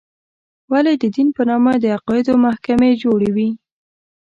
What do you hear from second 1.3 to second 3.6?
په نامه د عقایدو محکمې جوړې وې.